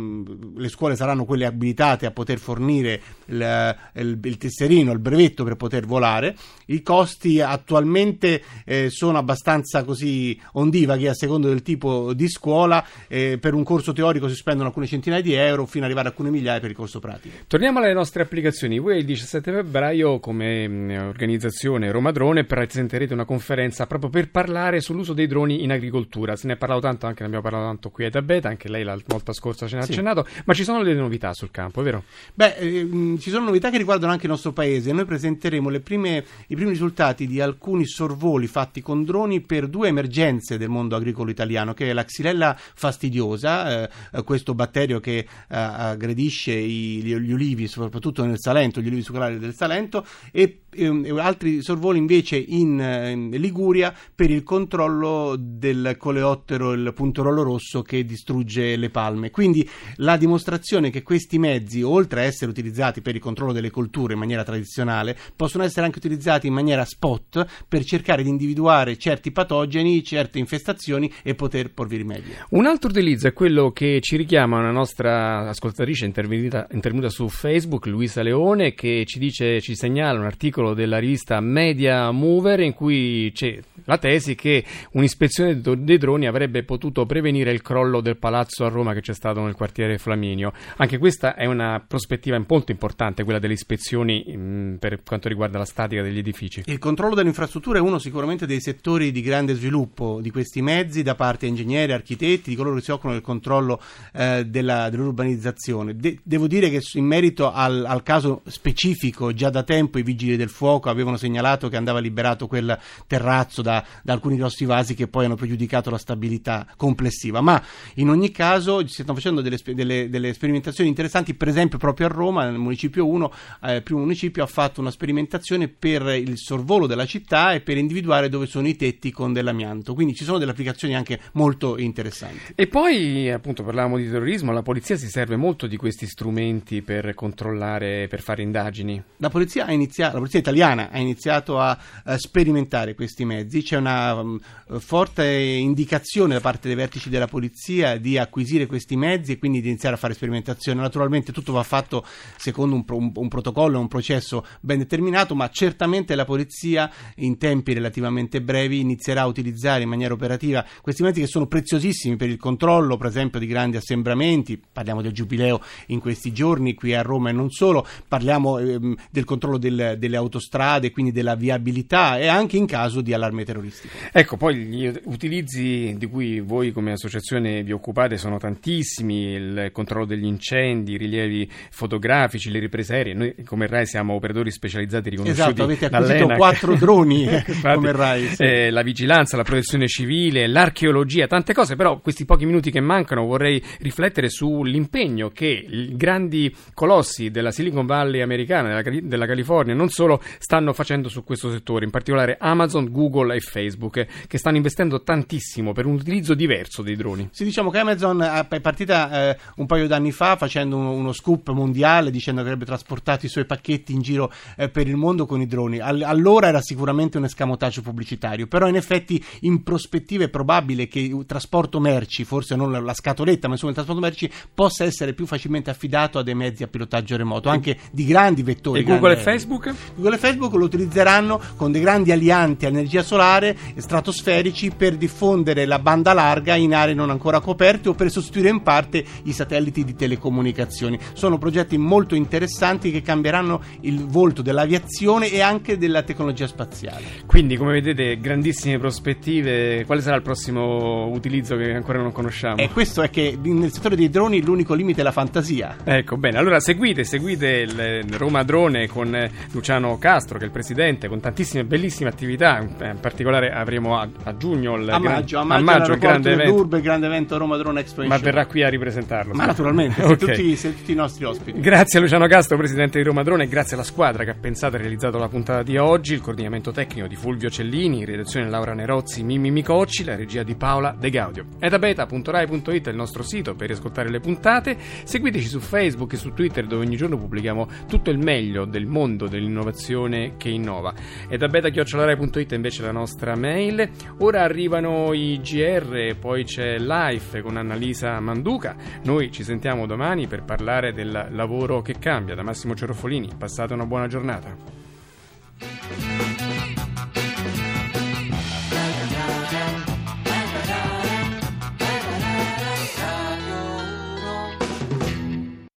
le 0.54 0.68
scuole 0.68 0.94
saranno 0.94 1.24
quelle 1.24 1.46
abilitate 1.46 2.06
a 2.06 2.12
poter 2.12 2.38
fornire 2.38 3.02
il, 3.26 3.76
il, 3.94 4.20
il 4.22 4.36
tesserino, 4.36 4.92
il 4.92 5.00
brevetto 5.00 5.42
per 5.42 5.56
poter 5.56 5.84
volare. 5.84 6.36
I 6.66 6.80
costi 6.80 7.40
attualmente 7.40 8.40
eh, 8.64 8.88
sono 8.88 9.18
abbastanza 9.18 9.46
abbastanza 9.48 9.82
così 9.84 10.38
ondivaghi 10.52 11.08
a 11.08 11.14
secondo 11.14 11.48
del 11.48 11.62
tipo 11.62 12.12
di 12.12 12.28
scuola. 12.28 12.84
Eh, 13.08 13.38
per 13.40 13.54
un 13.54 13.64
corso 13.64 13.92
teorico 13.92 14.28
si 14.28 14.34
spendono 14.34 14.68
alcune 14.68 14.86
centinaia 14.86 15.22
di 15.22 15.32
euro 15.32 15.64
fino 15.64 15.84
ad 15.84 15.90
arrivare 15.90 16.08
a 16.08 16.10
alcune 16.10 16.30
migliaia 16.30 16.60
per 16.60 16.70
il 16.70 16.76
corso 16.76 17.00
pratico. 17.00 17.36
Torniamo 17.46 17.78
alle 17.78 17.94
nostre 17.94 18.22
applicazioni. 18.22 18.78
Voi 18.78 18.98
il 18.98 19.04
17 19.04 19.50
febbraio 19.50 20.20
come 20.20 20.68
mm, 20.68 20.90
organizzazione 20.90 21.90
Roma 21.90 22.12
Drone 22.12 22.44
presenterete 22.44 23.14
una 23.14 23.24
conferenza 23.24 23.86
proprio 23.86 24.10
per 24.10 24.30
parlare 24.30 24.80
sull'uso 24.80 25.14
dei 25.14 25.26
droni 25.26 25.62
in 25.62 25.72
agricoltura. 25.72 26.36
Se 26.36 26.46
ne 26.46 26.54
è 26.54 26.56
parlato 26.56 26.80
tanto, 26.82 27.06
anche 27.06 27.20
ne 27.20 27.26
abbiamo 27.26 27.44
parlato 27.44 27.66
tanto 27.66 27.90
qui 27.90 28.04
a 28.04 28.10
Tabeta, 28.10 28.48
anche 28.48 28.68
lei 28.68 28.84
la 28.84 28.98
volta 29.06 29.32
scorsa 29.32 29.66
ce 29.66 29.76
ne 29.76 29.82
ha 29.82 29.84
sì. 29.84 29.92
accennato, 29.92 30.26
ma 30.44 30.52
ci 30.52 30.64
sono 30.64 30.82
delle 30.82 31.00
novità 31.00 31.32
sul 31.32 31.50
campo, 31.50 31.80
è 31.80 31.84
vero? 31.84 32.04
Beh, 32.34 32.56
eh, 32.56 33.16
ci 33.18 33.30
sono 33.30 33.46
novità 33.46 33.70
che 33.70 33.78
riguardano 33.78 34.12
anche 34.12 34.26
il 34.26 34.32
nostro 34.32 34.52
paese. 34.52 34.92
Noi 34.92 35.04
presenteremo 35.04 35.70
prime, 35.80 36.24
i 36.48 36.54
primi 36.54 36.70
risultati 36.70 37.26
di 37.26 37.40
alcuni 37.40 37.86
sorvoli 37.86 38.46
fatti 38.46 38.82
con 38.82 39.04
droni 39.04 39.37
per 39.40 39.68
due 39.68 39.88
emergenze 39.88 40.58
del 40.58 40.68
mondo 40.68 40.96
agricolo 40.96 41.30
italiano, 41.30 41.74
che 41.74 41.90
è 41.90 41.92
la 41.92 42.04
xylella 42.04 42.56
fastidiosa, 42.56 43.88
eh, 43.88 44.22
questo 44.24 44.54
batterio 44.54 45.00
che 45.00 45.18
eh, 45.18 45.26
aggredisce 45.48 46.52
i, 46.52 47.02
gli, 47.02 47.32
ulivi, 47.32 47.66
soprattutto 47.66 48.24
nel 48.24 48.38
Salento, 48.38 48.80
gli 48.80 48.86
ulivi 48.86 49.02
succolari 49.02 49.38
del 49.38 49.54
Salento, 49.54 50.04
e, 50.32 50.62
e 50.70 51.20
altri 51.20 51.62
sorvoli 51.62 51.98
invece 51.98 52.36
in, 52.36 52.78
in, 52.78 53.30
Liguria 53.40 53.94
per 54.14 54.30
il 54.30 54.42
controllo 54.42 55.36
del 55.38 55.96
coleottero, 55.98 56.72
il 56.72 56.92
puntorollo 56.94 57.42
rosso 57.42 57.82
che 57.82 58.04
distrugge 58.04 58.76
le 58.76 58.90
palme. 58.90 59.30
Quindi 59.30 59.68
la 59.96 60.16
dimostrazione 60.16 60.90
che 60.90 61.02
questi 61.02 61.38
mezzi, 61.38 61.82
oltre 61.82 62.20
a 62.20 62.24
essere 62.24 62.50
utilizzati 62.50 63.00
per 63.00 63.14
il 63.14 63.20
controllo 63.20 63.52
delle 63.52 63.70
colture 63.70 64.14
in 64.14 64.18
maniera 64.18 64.44
tradizionale, 64.44 65.16
possono 65.36 65.64
essere 65.64 65.86
anche 65.86 65.98
utilizzati 65.98 66.46
in 66.46 66.54
maniera 66.54 66.84
spot 66.84 67.46
per 67.66 67.84
cercare 67.84 68.22
di 68.22 68.28
individuare 68.28 68.96
certi 68.96 69.27
certi 69.28 69.32
patogeni, 69.32 70.02
certe 70.02 70.38
infestazioni 70.38 71.12
e 71.22 71.34
poter 71.34 71.72
porvi 71.72 71.96
rimedio. 71.96 72.34
Un 72.50 72.66
altro 72.66 72.90
utilizzo 72.90 73.28
è 73.28 73.32
quello 73.32 73.70
che 73.70 74.00
ci 74.00 74.16
richiama 74.16 74.58
una 74.58 74.70
nostra 74.70 75.48
ascoltatrice 75.48 76.04
intervenuta, 76.04 76.66
intervenuta 76.70 77.08
su 77.08 77.28
Facebook, 77.28 77.86
Luisa 77.86 78.22
Leone, 78.22 78.74
che 78.74 79.04
ci 79.06 79.18
dice, 79.18 79.60
ci 79.60 79.74
segnala 79.74 80.18
un 80.18 80.24
articolo 80.24 80.74
della 80.74 80.98
rivista 80.98 81.40
Media 81.40 82.10
Mover 82.10 82.60
in 82.60 82.74
cui 82.74 83.30
c'è 83.34 83.58
la 83.84 83.98
tesi 83.98 84.34
che 84.34 84.64
un'ispezione 84.92 85.60
dei 85.60 85.98
droni 85.98 86.26
avrebbe 86.26 86.64
potuto 86.64 87.06
prevenire 87.06 87.52
il 87.52 87.62
crollo 87.62 88.00
del 88.00 88.16
palazzo 88.16 88.64
a 88.64 88.68
Roma 88.68 88.92
che 88.92 89.00
c'è 89.00 89.14
stato 89.14 89.40
nel 89.42 89.54
quartiere 89.54 89.98
Flaminio. 89.98 90.52
Anche 90.76 90.98
questa 90.98 91.34
è 91.34 91.46
una 91.46 91.82
prospettiva 91.86 92.42
molto 92.46 92.72
importante, 92.72 93.24
quella 93.24 93.38
delle 93.38 93.54
ispezioni 93.54 94.24
mh, 94.26 94.38
mm, 94.38 94.74
per 94.76 95.02
quanto 95.02 95.28
riguarda 95.28 95.58
la 95.58 95.64
statica 95.64 96.02
degli 96.02 96.18
edifici. 96.18 96.62
Il 96.66 96.78
controllo 96.78 97.14
dell'infrastruttura 97.14 97.78
è 97.78 97.80
uno 97.80 97.98
sicuramente 97.98 98.46
dei 98.46 98.60
settori 98.60 99.10
di 99.10 99.17
grande 99.20 99.54
sviluppo 99.54 100.20
di 100.20 100.30
questi 100.30 100.62
mezzi 100.62 101.02
da 101.02 101.14
parte 101.14 101.46
di 101.46 101.52
ingegneri, 101.52 101.92
architetti, 101.92 102.50
di 102.50 102.56
coloro 102.56 102.76
che 102.76 102.82
si 102.82 102.90
occupano 102.90 103.14
del 103.14 103.22
controllo 103.22 103.80
eh, 104.12 104.44
della, 104.46 104.88
dell'urbanizzazione. 104.90 105.96
De- 105.96 106.18
devo 106.22 106.46
dire 106.46 106.70
che 106.70 106.82
in 106.94 107.04
merito 107.04 107.52
al, 107.52 107.84
al, 107.84 108.02
caso 108.02 108.42
specifico, 108.46 109.32
già 109.32 109.50
da 109.50 109.62
tempo 109.62 109.98
i 109.98 110.02
vigili 110.02 110.36
del 110.36 110.48
fuoco 110.48 110.90
avevano 110.90 111.16
segnalato 111.16 111.68
che 111.68 111.76
andava 111.76 111.98
liberato 111.98 112.46
quel 112.46 112.78
terrazzo 113.06 113.62
da, 113.62 113.84
da 114.02 114.12
alcuni 114.12 114.36
grossi 114.36 114.64
vasi 114.64 114.94
che 114.94 115.08
poi 115.08 115.24
hanno 115.24 115.36
pregiudicato 115.36 115.90
la 115.90 115.98
stabilità 115.98 116.66
complessiva. 116.76 117.40
Ma 117.40 117.62
in 117.94 118.08
ogni 118.08 118.30
caso 118.30 118.86
si 118.86 119.02
stanno 119.02 119.14
facendo 119.14 119.40
delle, 119.40 119.58
delle, 119.74 120.08
delle 120.08 120.32
sperimentazioni 120.32 120.88
interessanti, 120.88 121.34
per 121.34 121.48
esempio 121.48 121.78
proprio 121.78 122.06
a 122.06 122.10
Roma, 122.10 122.44
nel 122.44 122.58
municipio 122.58 123.06
1, 123.06 123.32
eh, 123.62 123.82
primo 123.82 124.00
municipio 124.00 124.42
ha 124.42 124.46
fatto 124.46 124.80
una 124.80 124.90
sperimentazione 124.90 125.68
per 125.68 126.02
il 126.08 126.36
sorvolo 126.38 126.86
della 126.86 127.06
città 127.06 127.52
e 127.52 127.60
per 127.60 127.76
individuare 127.76 128.28
dove 128.28 128.46
sono 128.46 128.68
i 128.68 128.76
tetti 128.76 129.07
inquinati 129.08 129.10
con 129.10 129.32
dell'amianto. 129.32 129.94
Quindi 129.94 130.14
ci 130.14 130.24
sono 130.24 130.38
delle 130.38 130.52
applicazioni 130.52 130.94
anche 130.94 131.18
molto 131.32 131.78
interessanti. 131.78 132.52
E 132.54 132.66
poi, 132.66 133.30
appunto, 133.30 133.62
parlavamo 133.62 133.96
di 133.96 134.08
terrorismo, 134.08 134.52
la 134.52 134.62
polizia 134.62 134.96
si 134.96 135.08
serve 135.08 135.36
molto 135.36 135.66
di 135.66 135.76
questi 135.76 136.06
strumenti 136.06 136.82
per 136.82 137.14
controllare, 137.14 138.06
per 138.08 138.20
fare 138.20 138.42
indagini. 138.42 139.02
La 139.16 139.30
polizia, 139.30 139.70
iniziato, 139.70 140.12
la 140.12 140.18
polizia 140.18 140.38
italiana 140.38 140.90
ha 140.90 140.98
iniziato 140.98 141.58
a, 141.58 141.76
a, 142.04 142.18
sperimentare 142.18 142.94
questi 142.94 143.24
mezzi, 143.24 143.62
c'è 143.62 143.76
una 143.76 144.14
um, 144.14 144.38
forte 144.78 145.26
indicazione 145.26 146.34
da 146.34 146.40
parte 146.40 146.68
dei 146.68 146.76
vertici 146.76 147.08
della 147.08 147.26
polizia 147.26 147.96
di 147.96 148.18
acquisire 148.18 148.66
questi 148.66 148.96
mezzi 148.96 149.32
e 149.32 149.38
quindi 149.38 149.60
di 149.60 149.68
iniziare 149.68 149.94
a 149.94 149.98
fare 149.98 150.14
sperimentazione. 150.14 150.80
Naturalmente 150.80 151.32
tutto 151.32 151.52
va 151.52 151.62
fatto 151.62 152.04
secondo 152.36 152.74
un, 152.74 152.84
un, 152.86 153.12
un 153.14 153.28
protocollo, 153.28 153.78
un 153.78 153.88
processo 153.88 154.44
ben 154.60 154.78
determinato, 154.78 155.34
ma 155.34 155.48
certamente 155.48 156.14
la 156.14 156.24
polizia 156.24 156.90
in 157.16 157.38
tempi 157.38 157.72
relativamente 157.72 158.40
brevi 158.40 158.80
inizierà 158.88 159.22
a 159.22 159.26
utilizzare 159.26 159.82
in 159.82 159.88
maniera 159.88 160.14
operativa 160.14 160.64
questi 160.80 161.02
mezzi 161.02 161.20
che 161.20 161.26
sono 161.26 161.46
preziosissimi 161.46 162.16
per 162.16 162.28
il 162.28 162.38
controllo, 162.38 162.96
per 162.96 163.06
esempio, 163.06 163.38
di 163.38 163.46
grandi 163.46 163.76
assembramenti. 163.76 164.60
Parliamo 164.72 165.02
del 165.02 165.12
giubileo 165.12 165.60
in 165.86 166.00
questi 166.00 166.32
giorni 166.32 166.74
qui 166.74 166.94
a 166.94 167.02
Roma 167.02 167.30
e 167.30 167.32
non 167.32 167.50
solo, 167.50 167.86
parliamo 168.06 168.58
ehm, 168.58 168.96
del 169.10 169.24
controllo 169.24 169.58
del, 169.58 169.96
delle 169.98 170.16
autostrade, 170.16 170.90
quindi 170.90 171.12
della 171.12 171.34
viabilità 171.34 172.18
e 172.18 172.26
anche 172.26 172.56
in 172.56 172.66
caso 172.66 173.00
di 173.00 173.12
allarme 173.12 173.44
terroristico. 173.44 173.94
Ecco, 174.12 174.36
poi 174.36 174.56
gli 174.56 174.90
utilizzi 175.04 175.94
di 175.96 176.06
cui 176.06 176.40
voi 176.40 176.72
come 176.72 176.92
associazione 176.92 177.62
vi 177.62 177.72
occupate 177.72 178.16
sono 178.16 178.38
tantissimi, 178.38 179.32
il 179.32 179.70
controllo 179.72 180.06
degli 180.06 180.24
incendi, 180.24 180.92
i 180.92 180.96
rilievi 180.96 181.50
fotografici, 181.70 182.50
le 182.50 182.58
riprese 182.58 182.94
aeree. 182.94 183.14
Noi 183.14 183.34
come 183.44 183.66
RAI 183.66 183.86
siamo 183.86 184.14
operatori 184.14 184.50
specializzati 184.50 185.10
riconosciuti 185.10 185.40
esatto, 185.40 185.62
avete 185.62 185.86
acquisito 185.86 186.26
quattro 186.36 186.74
droni 186.74 187.26
come 187.62 187.92
RAI. 187.92 188.26
Sì. 188.28 188.42
Eh, 188.42 188.70
la 188.78 188.82
vigilanza, 188.84 189.36
la 189.36 189.42
protezione 189.42 189.88
civile, 189.88 190.46
l'archeologia, 190.46 191.26
tante 191.26 191.52
cose, 191.52 191.74
però 191.74 191.98
questi 191.98 192.24
pochi 192.24 192.46
minuti 192.46 192.70
che 192.70 192.80
mancano 192.80 193.26
vorrei 193.26 193.62
riflettere 193.80 194.28
sull'impegno 194.28 195.30
che 195.30 195.46
i 195.46 195.96
grandi 195.96 196.54
colossi 196.74 197.30
della 197.30 197.50
Silicon 197.50 197.86
Valley 197.86 198.20
americana, 198.20 198.80
della, 198.80 199.00
della 199.02 199.26
California, 199.26 199.74
non 199.74 199.88
solo 199.88 200.22
stanno 200.38 200.72
facendo 200.72 201.08
su 201.08 201.24
questo 201.24 201.50
settore, 201.50 201.84
in 201.84 201.90
particolare 201.90 202.36
Amazon, 202.38 202.90
Google 202.90 203.34
e 203.34 203.40
Facebook, 203.40 204.06
che 204.26 204.38
stanno 204.38 204.56
investendo 204.56 205.02
tantissimo 205.02 205.72
per 205.72 205.86
un 205.86 205.94
utilizzo 205.94 206.34
diverso 206.34 206.82
dei 206.82 206.94
droni. 206.94 207.28
Sì, 207.32 207.44
diciamo 207.44 207.70
che 207.70 207.78
Amazon 207.78 208.46
è 208.48 208.60
partita 208.60 209.30
eh, 209.30 209.38
un 209.56 209.66
paio 209.66 209.86
d'anni 209.88 210.12
fa 210.12 210.36
facendo 210.36 210.76
uno, 210.76 210.92
uno, 210.92 211.12
scoop 211.12 211.50
mondiale 211.50 212.10
dicendo 212.10 212.40
che 212.42 212.46
avrebbe 212.46 212.66
trasportato 212.66 213.26
i 213.26 213.28
suoi 213.28 213.44
pacchetti 213.44 213.92
in 213.92 214.02
giro 214.02 214.30
eh, 214.56 214.68
per 214.68 214.86
il 214.86 214.96
mondo 214.96 215.26
con 215.26 215.40
i 215.40 215.46
droni. 215.46 215.80
All- 215.80 216.02
allora 216.02 216.48
era 216.48 216.60
sicuramente 216.60 217.18
un 217.18 217.24
escamotaggio 217.24 217.82
pubblicitario, 217.82 218.46
però 218.46 218.67
in 218.68 218.76
effetti 218.76 219.22
in 219.40 219.62
prospettiva 219.62 220.24
è 220.24 220.28
probabile 220.28 220.88
che 220.88 221.00
il 221.00 221.24
trasporto 221.26 221.80
merci, 221.80 222.24
forse 222.24 222.56
non 222.56 222.72
la 222.72 222.94
scatoletta, 222.94 223.46
ma 223.46 223.54
insomma 223.54 223.70
il 223.70 223.76
trasporto 223.76 224.02
merci 224.02 224.30
possa 224.54 224.84
essere 224.84 225.12
più 225.12 225.26
facilmente 225.26 225.70
affidato 225.70 226.18
a 226.18 226.22
dei 226.22 226.34
mezzi 226.34 226.62
a 226.62 226.66
pilotaggio 226.66 227.16
remoto, 227.16 227.48
anche 227.48 227.78
di 227.92 228.04
grandi 228.04 228.42
vettori. 228.42 228.80
E 228.80 228.84
Google 228.84 229.12
e 229.12 229.16
Facebook? 229.16 229.74
Google 229.94 230.16
e 230.16 230.18
Facebook 230.18 230.54
lo 230.54 230.64
utilizzeranno 230.64 231.40
con 231.56 231.72
dei 231.72 231.80
grandi 231.80 232.12
alianti 232.12 232.64
a 232.64 232.68
energia 232.68 233.02
solare 233.02 233.16
solare, 233.18 233.56
stratosferici 233.76 234.70
per 234.70 234.96
diffondere 234.96 235.66
la 235.66 235.78
banda 235.80 236.12
larga 236.12 236.54
in 236.54 236.74
aree 236.74 236.94
non 236.94 237.10
ancora 237.10 237.40
coperte 237.40 237.88
o 237.88 237.94
per 237.94 238.10
sostituire 238.10 238.48
in 238.48 238.62
parte 238.62 239.04
i 239.24 239.32
satelliti 239.32 239.84
di 239.84 239.94
telecomunicazioni. 239.94 240.98
Sono 241.14 241.36
progetti 241.36 241.76
molto 241.76 242.14
interessanti 242.14 242.90
che 242.90 243.02
cambieranno 243.02 243.60
il 243.80 244.06
volto 244.06 244.40
dell'aviazione 244.40 245.30
e 245.30 245.40
anche 245.40 245.78
della 245.78 246.02
tecnologia 246.02 246.46
spaziale. 246.46 247.04
Quindi, 247.26 247.56
come 247.56 247.72
vedete, 247.72 248.18
grandissime 248.58 248.78
prospettive. 248.78 249.84
Quale 249.86 250.00
sarà 250.00 250.16
il 250.16 250.22
prossimo 250.22 251.06
utilizzo 251.08 251.56
che 251.56 251.72
ancora 251.72 251.98
non 252.00 252.12
conosciamo? 252.12 252.56
E 252.56 252.68
questo 252.70 253.02
è 253.02 253.10
che 253.10 253.38
nel 253.40 253.72
settore 253.72 253.94
dei 253.94 254.10
droni 254.10 254.42
l'unico 254.42 254.74
limite 254.74 255.00
è 255.00 255.04
la 255.04 255.12
fantasia. 255.12 255.76
Ecco, 255.84 256.16
bene. 256.16 256.38
Allora 256.38 256.58
seguite, 256.60 257.04
seguite 257.04 257.46
il 257.46 258.04
Roma 258.16 258.42
Drone 258.42 258.88
con 258.88 259.30
Luciano 259.52 259.96
Castro, 259.98 260.38
che 260.38 260.44
è 260.44 260.46
il 260.46 260.52
presidente, 260.52 261.08
con 261.08 261.20
tantissime 261.20 261.64
bellissime 261.64 262.08
attività. 262.08 262.58
In 262.58 262.98
particolare 263.00 263.50
avremo 263.50 263.98
a, 263.98 264.08
a 264.24 264.36
giugno 264.36 264.76
il, 264.76 264.88
a 264.88 264.98
maggio, 264.98 265.38
a 265.38 265.44
maggio, 265.44 265.60
a 265.60 265.64
maggio 265.64 265.92
il 265.92 265.98
grande 265.98 266.32
evento. 266.32 266.56
L'Urbe, 266.56 266.76
il 266.78 266.82
grande 266.82 267.06
evento 267.06 267.38
Roma 267.38 267.56
Drone 267.56 267.80
Expo. 267.80 268.04
Ma 268.04 268.18
verrà 268.18 268.46
qui 268.46 268.62
a 268.62 268.68
ripresentarlo. 268.68 269.34
Ma 269.34 269.46
naturalmente, 269.46 270.02
okay. 270.02 270.16
tutti, 270.16 270.56
tutti, 270.56 270.92
i 270.92 270.96
nostri 270.96 271.24
ospiti. 271.24 271.60
Grazie 271.60 271.98
a 271.98 272.02
Luciano 272.02 272.26
Castro, 272.26 272.56
presidente 272.56 272.98
di 272.98 273.04
Roma 273.04 273.22
Drone, 273.22 273.44
e 273.44 273.48
grazie 273.48 273.74
alla 273.74 273.84
squadra 273.84 274.24
che 274.24 274.30
ha 274.30 274.36
pensato 274.38 274.76
e 274.76 274.78
realizzato 274.78 275.18
la 275.18 275.28
puntata 275.28 275.62
di 275.62 275.76
oggi, 275.76 276.14
il 276.14 276.20
coordinamento 276.20 276.72
tecnico 276.72 277.06
di 277.06 277.16
Fulvio 277.16 277.50
Cellini, 277.50 278.04
redazione 278.04 278.47
Laura 278.48 278.74
Nerozzi, 278.74 279.22
Mimmi 279.22 279.50
Micocci, 279.50 280.04
la 280.04 280.16
regia 280.16 280.42
di 280.42 280.54
Paola 280.54 280.94
De 280.98 281.10
Gaudio. 281.10 281.46
Etabeta.rai.it 281.58 282.86
è 282.86 282.90
il 282.90 282.96
nostro 282.96 283.22
sito 283.22 283.54
per 283.54 283.70
ascoltare 283.70 284.10
le 284.10 284.20
puntate. 284.20 284.76
Seguiteci 285.04 285.46
su 285.46 285.60
Facebook 285.60 286.12
e 286.12 286.16
su 286.16 286.32
Twitter 286.32 286.66
dove 286.66 286.84
ogni 286.84 286.96
giorno 286.96 287.18
pubblichiamo 287.18 287.68
tutto 287.86 288.10
il 288.10 288.18
meglio 288.18 288.64
del 288.64 288.86
mondo 288.86 289.28
dell'innovazione 289.28 290.36
che 290.36 290.48
innova. 290.48 290.92
Etabeta.rai.it 291.28 292.52
invece 292.52 292.82
è 292.82 292.86
la 292.86 292.92
nostra 292.92 293.36
mail. 293.36 293.88
Ora 294.18 294.42
arrivano 294.42 295.12
i 295.12 295.40
GR, 295.40 296.16
poi 296.18 296.44
c'è 296.44 296.78
Life 296.78 297.40
con 297.42 297.56
Annalisa 297.56 298.18
Manduca. 298.20 298.76
Noi 299.04 299.30
ci 299.30 299.44
sentiamo 299.44 299.86
domani 299.86 300.26
per 300.26 300.44
parlare 300.44 300.92
del 300.92 301.28
lavoro 301.30 301.82
che 301.82 301.96
cambia. 301.98 302.34
Da 302.34 302.42
Massimo 302.42 302.74
Cerofolini, 302.74 303.30
passate 303.36 303.74
una 303.74 303.86
buona 303.86 304.06
giornata. 304.06 304.56